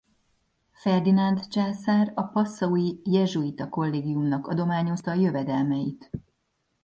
[0.71, 6.09] Ferdinánd császár a passaui jezsuita kollégiumnak adományozta jövedelmeit.